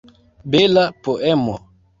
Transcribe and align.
Bela 0.55 0.85
poemo! 1.03 1.55